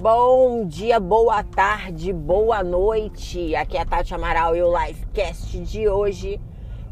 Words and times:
Bom 0.00 0.64
dia, 0.64 1.00
boa 1.00 1.42
tarde, 1.42 2.12
boa 2.12 2.62
noite. 2.62 3.56
Aqui 3.56 3.76
é 3.76 3.80
a 3.80 3.84
Tati 3.84 4.14
Amaral 4.14 4.54
e 4.54 4.62
o 4.62 4.72
Livecast 4.72 5.58
de 5.58 5.88
hoje 5.88 6.40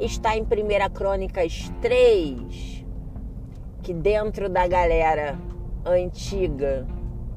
está 0.00 0.34
em 0.34 0.40
1 0.40 0.46
Crônicas 0.90 1.70
3, 1.82 2.82
que 3.82 3.92
dentro 3.92 4.48
da 4.48 4.66
galera 4.66 5.38
antiga, 5.84 6.86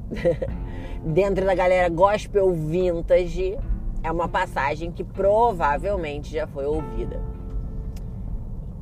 dentro 1.04 1.44
da 1.44 1.54
galera 1.54 1.90
gospel 1.90 2.50
vintage, 2.50 3.58
é 4.02 4.10
uma 4.10 4.26
passagem 4.26 4.90
que 4.90 5.04
provavelmente 5.04 6.32
já 6.32 6.46
foi 6.46 6.64
ouvida. 6.64 7.20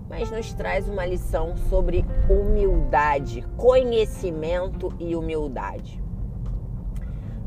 Mas 0.08 0.30
nos 0.30 0.52
traz 0.52 0.88
uma 0.88 1.04
lição 1.04 1.56
sobre 1.68 2.04
humildade, 2.30 3.44
conhecimento 3.56 4.94
e 5.00 5.16
humildade 5.16 6.05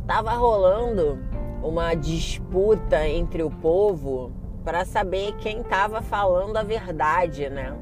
estava 0.09 0.31
rolando 0.33 1.19
uma 1.61 1.93
disputa 1.93 3.07
entre 3.07 3.43
o 3.43 3.51
povo 3.51 4.31
para 4.65 4.83
saber 4.83 5.35
quem 5.35 5.61
estava 5.61 6.01
falando 6.01 6.57
a 6.57 6.63
verdade, 6.63 7.47
né? 7.47 7.77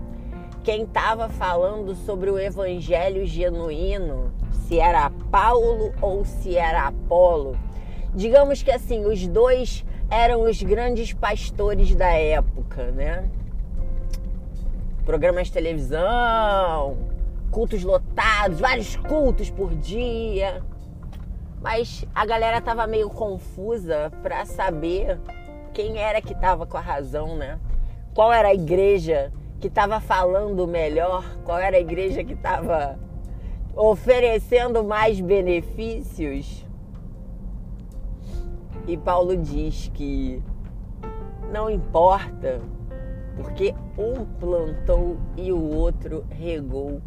Quem 0.62 0.84
estava 0.84 1.30
falando 1.30 1.95
sobre 1.95 2.30
o 2.30 2.38
evangelho 2.38 3.26
genuíno, 3.26 4.34
se 4.52 4.77
era 4.77 5.09
Paulo 5.32 5.94
ou 6.02 6.26
se 6.26 6.58
era 6.58 6.88
Apolo. 6.88 7.58
Digamos 8.13 8.62
que 8.62 8.71
assim, 8.71 9.05
os 9.05 9.26
dois 9.26 9.85
eram 10.09 10.41
os 10.41 10.62
grandes 10.62 11.13
pastores 11.13 11.96
da 11.96 12.09
época, 12.09 12.91
né? 12.91 13.30
Programas 15.05 15.48
de 15.48 15.54
televisão, 15.54 16.98
cultos 17.49 17.85
lotados, 17.85 18.59
vários 18.59 18.98
cultos 18.98 19.49
por 19.49 19.73
dia 19.73 20.62
mas 21.61 22.05
a 22.13 22.26
galera 22.26 22.62
tava 22.62 22.85
meio 22.85 23.09
confusa 23.09 24.12
para 24.21 24.45
saber 24.45 25.20
quem 25.73 25.98
era 25.98 26.21
que 26.21 26.35
tava 26.35 26.65
com 26.65 26.77
a 26.77 26.82
razão, 26.82 27.35
né? 27.35 27.59
Qual 28.13 28.32
era 28.32 28.49
a 28.49 28.54
igreja 28.54 29.32
que 29.59 29.70
tava 29.70 29.99
falando 29.99 30.67
melhor? 30.67 31.23
Qual 31.43 31.57
era 31.57 31.77
a 31.77 31.79
igreja 31.79 32.23
que 32.23 32.35
tava 32.35 32.99
oferecendo 33.76 34.84
mais 34.84 35.20
benefícios? 35.20 36.65
E 38.87 38.95
Paulo 38.95 39.35
diz 39.35 39.91
que 39.93 40.41
não 41.51 41.70
importa, 41.70 42.62
porque 43.35 43.73
um 43.98 44.26
plantou 44.39 45.17
e 45.35 45.51
o 45.51 45.62
outro 45.76 46.26
regou 46.29 47.01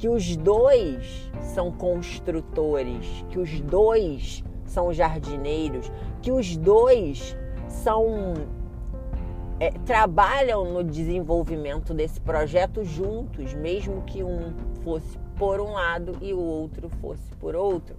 que 0.00 0.08
os 0.08 0.34
dois 0.34 1.30
são 1.54 1.70
construtores, 1.70 3.22
que 3.28 3.38
os 3.38 3.60
dois 3.60 4.42
são 4.64 4.94
jardineiros, 4.94 5.92
que 6.22 6.32
os 6.32 6.56
dois 6.56 7.36
são 7.68 8.32
é, 9.60 9.70
trabalham 9.84 10.72
no 10.72 10.82
desenvolvimento 10.82 11.92
desse 11.92 12.18
projeto 12.18 12.82
juntos, 12.82 13.52
mesmo 13.52 14.00
que 14.06 14.24
um 14.24 14.54
fosse 14.82 15.18
por 15.36 15.60
um 15.60 15.72
lado 15.72 16.16
e 16.22 16.32
o 16.32 16.40
outro 16.40 16.88
fosse 17.02 17.30
por 17.38 17.54
outro. 17.54 17.94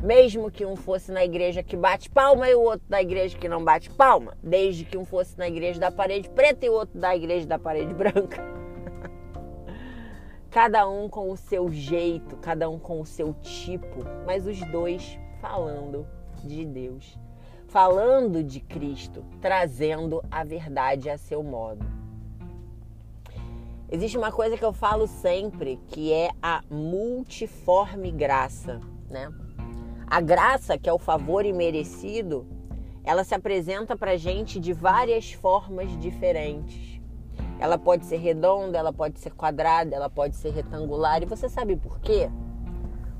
Mesmo 0.00 0.52
que 0.52 0.64
um 0.64 0.76
fosse 0.76 1.10
na 1.10 1.24
igreja 1.24 1.64
que 1.64 1.76
bate 1.76 2.08
palma 2.08 2.48
e 2.48 2.54
o 2.54 2.62
outro 2.62 2.86
na 2.88 3.02
igreja 3.02 3.36
que 3.36 3.48
não 3.48 3.64
bate 3.64 3.90
palma. 3.90 4.36
Desde 4.40 4.84
que 4.84 4.96
um 4.96 5.04
fosse 5.04 5.36
na 5.36 5.48
igreja 5.48 5.80
da 5.80 5.90
parede 5.90 6.30
preta 6.30 6.64
e 6.64 6.70
o 6.70 6.74
outro 6.74 6.98
da 6.98 7.14
igreja 7.14 7.44
da 7.44 7.58
parede 7.58 7.92
branca 7.92 8.69
cada 10.50 10.88
um 10.88 11.08
com 11.08 11.30
o 11.30 11.36
seu 11.36 11.70
jeito, 11.70 12.36
cada 12.36 12.68
um 12.68 12.78
com 12.78 13.00
o 13.00 13.06
seu 13.06 13.32
tipo, 13.34 14.04
mas 14.26 14.46
os 14.46 14.60
dois 14.70 15.18
falando 15.40 16.06
de 16.44 16.64
Deus, 16.64 17.16
falando 17.68 18.42
de 18.42 18.58
Cristo, 18.58 19.24
trazendo 19.40 20.22
a 20.30 20.42
verdade 20.42 21.08
a 21.08 21.16
seu 21.16 21.42
modo. 21.42 21.86
Existe 23.88 24.18
uma 24.18 24.32
coisa 24.32 24.56
que 24.56 24.64
eu 24.64 24.72
falo 24.72 25.06
sempre, 25.06 25.80
que 25.88 26.12
é 26.12 26.30
a 26.42 26.62
multiforme 26.70 28.10
graça, 28.10 28.80
né? 29.08 29.32
A 30.06 30.20
graça, 30.20 30.76
que 30.76 30.88
é 30.88 30.92
o 30.92 30.98
favor 30.98 31.44
imerecido, 31.44 32.46
ela 33.04 33.24
se 33.24 33.34
apresenta 33.34 33.96
para 33.96 34.16
gente 34.16 34.58
de 34.58 34.72
várias 34.72 35.32
formas 35.32 35.96
diferentes. 35.98 36.99
Ela 37.60 37.76
pode 37.76 38.06
ser 38.06 38.16
redonda, 38.16 38.78
ela 38.78 38.92
pode 38.92 39.20
ser 39.20 39.32
quadrada, 39.32 39.94
ela 39.94 40.08
pode 40.08 40.34
ser 40.34 40.50
retangular. 40.50 41.22
E 41.22 41.26
você 41.26 41.46
sabe 41.46 41.76
por 41.76 42.00
quê? 42.00 42.30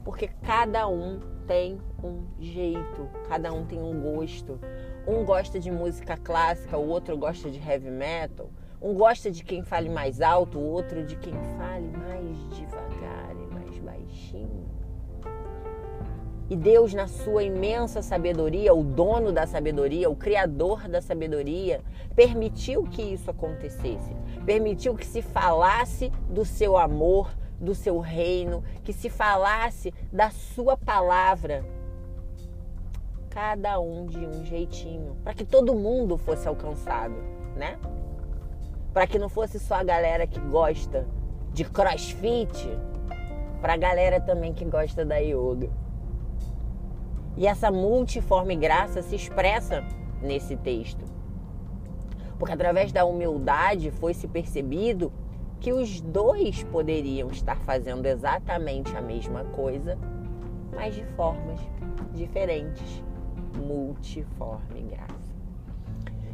Porque 0.03 0.29
cada 0.43 0.89
um 0.89 1.21
tem 1.47 1.79
um 2.03 2.25
jeito, 2.39 3.07
cada 3.29 3.53
um 3.53 3.67
tem 3.67 3.83
um 3.83 4.01
gosto. 4.01 4.59
Um 5.07 5.27
gosta 5.27 5.61
de 5.61 5.71
música 5.71 6.17
clássica, 6.17 6.79
o 6.79 6.89
outro 6.89 7.19
gosta 7.19 7.51
de 7.51 7.59
heavy 7.59 7.91
metal. 7.91 8.51
Um 8.81 8.95
gosta 8.95 9.31
de 9.31 9.45
quem 9.45 9.63
fale 9.63 9.91
mais 9.91 10.23
alto, 10.23 10.59
o 10.59 10.71
outro 10.71 11.05
de 11.05 11.17
quem 11.17 11.35
fale 11.59 11.91
mais 11.99 12.49
devagar 12.57 13.37
e 13.37 13.55
mais 13.55 13.79
baixinho. 13.79 14.80
E 16.51 16.57
Deus, 16.57 16.93
na 16.93 17.07
sua 17.07 17.45
imensa 17.45 18.03
sabedoria, 18.03 18.75
o 18.75 18.83
dono 18.83 19.31
da 19.31 19.47
sabedoria, 19.47 20.11
o 20.11 20.17
criador 20.17 20.89
da 20.89 21.01
sabedoria, 21.01 21.81
permitiu 22.17 22.83
que 22.83 23.01
isso 23.01 23.31
acontecesse. 23.31 24.17
Permitiu 24.45 24.97
que 24.97 25.07
se 25.07 25.23
falasse 25.23 26.11
do 26.29 26.45
seu 26.45 26.77
amor, 26.77 27.31
do 27.61 27.73
seu 27.73 28.01
reino, 28.01 28.65
que 28.83 28.93
se 28.93 29.09
falasse 29.09 29.95
da 30.13 30.31
sua 30.31 30.77
palavra. 30.77 31.65
Cada 33.29 33.79
um 33.79 34.07
de 34.07 34.19
um 34.19 34.45
jeitinho, 34.45 35.17
para 35.23 35.35
que 35.35 35.45
todo 35.45 35.73
mundo 35.73 36.19
fosse 36.19 36.49
alcançado, 36.49 37.15
né? 37.55 37.79
Para 38.93 39.07
que 39.07 39.21
não 39.21 39.29
fosse 39.29 39.61
só 39.61 39.77
a 39.77 39.85
galera 39.85 40.27
que 40.27 40.41
gosta 40.41 41.07
de 41.53 41.63
crossfit, 41.63 42.69
para 43.61 43.75
a 43.75 43.77
galera 43.77 44.21
também 44.21 44.53
que 44.53 44.65
gosta 44.65 45.05
da 45.05 45.19
yoga. 45.19 45.71
E 47.41 47.47
essa 47.47 47.71
multiforme 47.71 48.55
graça 48.55 49.01
se 49.01 49.17
expressa 49.17 49.83
nesse 50.21 50.59
texto. 50.59 51.07
Porque 52.39 52.53
através 52.53 52.93
da 52.93 53.07
humildade 53.07 53.91
foi 53.91 54.13
se 54.13 54.29
percebido 54.29 55.11
que 55.59 55.73
os 55.73 56.03
dois 56.03 56.63
poderiam 56.65 57.31
estar 57.31 57.57
fazendo 57.61 58.05
exatamente 58.05 58.95
a 58.95 59.01
mesma 59.01 59.43
coisa, 59.45 59.97
mas 60.75 60.95
de 60.95 61.03
formas 61.17 61.59
diferentes. 62.13 63.03
Multiforme 63.57 64.83
graça. 64.83 65.35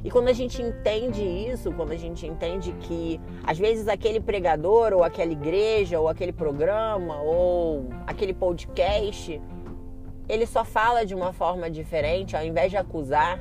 E 0.02 0.10
quando 0.10 0.26
a 0.26 0.32
gente 0.32 0.60
entende 0.60 1.22
isso, 1.22 1.72
quando 1.72 1.92
a 1.92 1.96
gente 1.96 2.26
entende 2.26 2.72
que 2.80 3.20
às 3.44 3.56
vezes 3.56 3.86
aquele 3.86 4.18
pregador, 4.18 4.92
ou 4.92 5.04
aquela 5.04 5.30
igreja, 5.30 6.00
ou 6.00 6.08
aquele 6.08 6.32
programa, 6.32 7.22
ou 7.22 7.90
aquele 8.08 8.34
podcast 8.34 9.40
ele 10.28 10.46
só 10.46 10.64
fala 10.64 11.04
de 11.06 11.14
uma 11.14 11.32
forma 11.32 11.70
diferente, 11.70 12.36
ao 12.36 12.44
invés 12.44 12.70
de 12.70 12.76
acusar, 12.76 13.40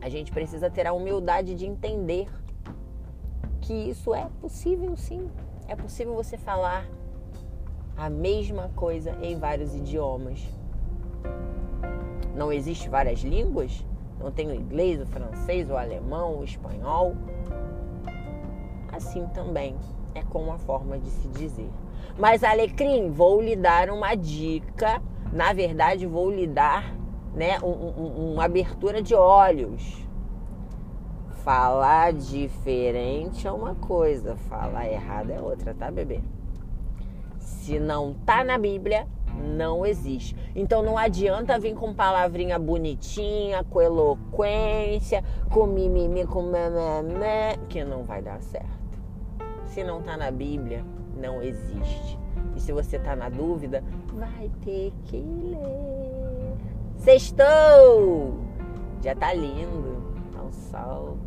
a 0.00 0.08
gente 0.08 0.32
precisa 0.32 0.70
ter 0.70 0.86
a 0.86 0.92
humildade 0.92 1.54
de 1.54 1.66
entender 1.66 2.28
que 3.60 3.72
isso 3.72 4.14
é 4.14 4.28
possível 4.40 4.96
sim. 4.96 5.28
É 5.68 5.74
possível 5.74 6.14
você 6.14 6.36
falar 6.36 6.86
a 7.96 8.08
mesma 8.10 8.70
coisa 8.76 9.16
em 9.22 9.38
vários 9.38 9.74
idiomas. 9.74 10.40
Não 12.34 12.52
existe 12.52 12.88
várias 12.88 13.20
línguas? 13.20 13.84
Não 14.20 14.30
tem 14.30 14.48
o 14.48 14.54
inglês, 14.54 15.00
o 15.00 15.06
francês, 15.06 15.68
o 15.70 15.76
alemão, 15.76 16.38
o 16.38 16.44
espanhol. 16.44 17.14
Assim 18.92 19.26
também 19.28 19.76
é 20.14 20.22
com 20.22 20.52
a 20.52 20.58
forma 20.58 20.98
de 20.98 21.10
se 21.10 21.28
dizer. 21.28 21.70
Mas 22.18 22.44
Alecrim, 22.44 23.10
vou 23.10 23.40
lhe 23.40 23.56
dar 23.56 23.90
uma 23.90 24.14
dica 24.14 25.02
na 25.36 25.52
verdade, 25.52 26.06
vou 26.06 26.30
lhe 26.30 26.46
dar 26.46 26.94
né, 27.34 27.58
um, 27.62 27.68
um, 27.68 28.32
uma 28.32 28.46
abertura 28.46 29.02
de 29.02 29.14
olhos. 29.14 30.02
Falar 31.44 32.14
diferente 32.14 33.46
é 33.46 33.52
uma 33.52 33.74
coisa, 33.74 34.34
falar 34.48 34.90
errado 34.90 35.30
é 35.30 35.40
outra, 35.40 35.74
tá, 35.74 35.90
bebê? 35.90 36.20
Se 37.38 37.78
não 37.78 38.14
tá 38.14 38.42
na 38.42 38.56
Bíblia, 38.56 39.06
não 39.36 39.84
existe. 39.84 40.34
Então 40.54 40.82
não 40.82 40.96
adianta 40.96 41.58
vir 41.58 41.74
com 41.74 41.92
palavrinha 41.92 42.58
bonitinha, 42.58 43.62
com 43.62 43.82
eloquência, 43.82 45.22
com 45.52 45.66
mimimi, 45.66 46.26
com 46.26 46.42
memé, 46.42 47.58
que 47.68 47.84
não 47.84 48.04
vai 48.04 48.22
dar 48.22 48.40
certo. 48.40 48.86
Se 49.66 49.84
não 49.84 50.02
tá 50.02 50.16
na 50.16 50.30
Bíblia, 50.30 50.84
não 51.16 51.42
existe. 51.42 52.18
E 52.54 52.60
se 52.60 52.72
você 52.72 52.98
tá 52.98 53.14
na 53.14 53.28
dúvida, 53.28 53.82
vai 54.14 54.50
ter 54.64 54.92
que 55.04 55.18
ler. 55.18 56.54
Sextou! 56.96 58.40
Já 59.02 59.14
tá 59.14 59.32
lindo. 59.34 60.02
Tá 60.32 60.42
um 60.42 60.52
sol. 60.52 61.18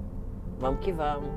Vamos 0.59 0.79
que 0.81 0.91
vamos. 0.91 1.29